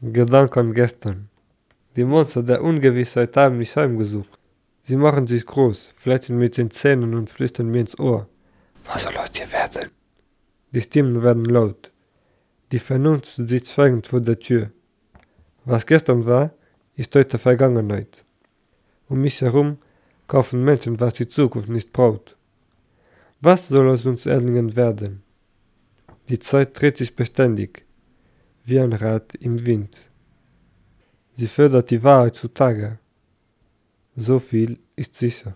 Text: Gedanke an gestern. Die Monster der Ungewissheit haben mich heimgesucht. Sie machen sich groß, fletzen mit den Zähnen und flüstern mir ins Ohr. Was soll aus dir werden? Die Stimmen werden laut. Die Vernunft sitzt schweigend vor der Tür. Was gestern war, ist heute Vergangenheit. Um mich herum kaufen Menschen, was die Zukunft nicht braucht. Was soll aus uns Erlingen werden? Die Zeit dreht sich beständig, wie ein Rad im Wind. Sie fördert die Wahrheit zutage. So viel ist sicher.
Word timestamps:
Gedanke 0.00 0.60
an 0.60 0.74
gestern. 0.74 1.28
Die 1.96 2.04
Monster 2.04 2.44
der 2.44 2.62
Ungewissheit 2.62 3.36
haben 3.36 3.58
mich 3.58 3.74
heimgesucht. 3.74 4.38
Sie 4.84 4.94
machen 4.94 5.26
sich 5.26 5.44
groß, 5.44 5.92
fletzen 5.96 6.38
mit 6.38 6.56
den 6.56 6.70
Zähnen 6.70 7.14
und 7.14 7.28
flüstern 7.28 7.68
mir 7.68 7.80
ins 7.80 7.98
Ohr. 7.98 8.28
Was 8.84 9.02
soll 9.02 9.16
aus 9.16 9.32
dir 9.32 9.50
werden? 9.50 9.90
Die 10.70 10.82
Stimmen 10.82 11.20
werden 11.24 11.44
laut. 11.46 11.90
Die 12.70 12.78
Vernunft 12.78 13.26
sitzt 13.26 13.72
schweigend 13.72 14.06
vor 14.06 14.20
der 14.20 14.38
Tür. 14.38 14.70
Was 15.64 15.84
gestern 15.84 16.24
war, 16.26 16.52
ist 16.94 17.16
heute 17.16 17.36
Vergangenheit. 17.36 18.24
Um 19.08 19.20
mich 19.20 19.40
herum 19.40 19.78
kaufen 20.28 20.62
Menschen, 20.62 21.00
was 21.00 21.14
die 21.14 21.26
Zukunft 21.26 21.70
nicht 21.70 21.92
braucht. 21.92 22.36
Was 23.40 23.66
soll 23.66 23.90
aus 23.90 24.06
uns 24.06 24.26
Erlingen 24.26 24.76
werden? 24.76 25.24
Die 26.28 26.38
Zeit 26.38 26.80
dreht 26.80 26.98
sich 26.98 27.16
beständig, 27.16 27.84
wie 28.68 28.80
ein 28.80 28.92
Rad 28.92 29.34
im 29.34 29.64
Wind. 29.66 29.96
Sie 31.34 31.46
fördert 31.46 31.90
die 31.90 32.02
Wahrheit 32.02 32.34
zutage. 32.34 32.98
So 34.16 34.38
viel 34.38 34.78
ist 34.96 35.14
sicher. 35.14 35.46